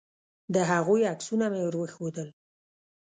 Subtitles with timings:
[0.53, 2.27] د هغوی عکسونه مې ور وښودل.